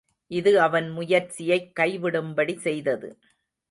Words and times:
இது 0.31 0.61
அவன் 0.61 0.89
முயற்சியைக் 0.89 1.71
கைவிடும்படி 1.79 2.57
செய்தது. 2.57 3.09